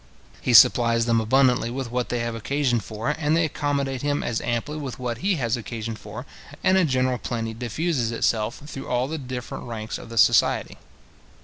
[0.41, 4.41] He supplies them abundantly with what they have occasion for, and they accommodate him as
[4.41, 6.25] amply with what he has occasion for,
[6.63, 10.79] and a general plenty diffuses itself through all the different ranks of the society.